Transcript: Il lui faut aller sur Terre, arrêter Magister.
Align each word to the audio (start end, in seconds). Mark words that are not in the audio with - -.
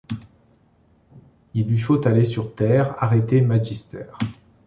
Il 1.53 1.67
lui 1.67 1.77
faut 1.77 2.07
aller 2.07 2.23
sur 2.23 2.55
Terre, 2.55 2.95
arrêter 2.97 3.39
Magister. 3.41 4.05